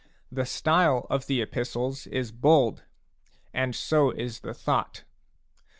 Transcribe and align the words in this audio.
The 0.31 0.47
style 0.47 1.05
of 1.11 1.27
the 1.27 1.43
Epistles 1.43 2.07
is 2.07 2.31
bold, 2.31 2.81
and 3.53 3.75
so 3.75 4.09
is 4.09 4.39
the 4.39 4.51
thought. 4.55 5.03